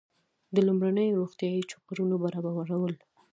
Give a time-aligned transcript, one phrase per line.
[0.55, 2.93] د لومړنیو روغتیایي چوپړونو برابرول.